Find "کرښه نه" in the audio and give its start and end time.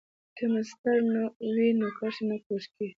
1.97-2.37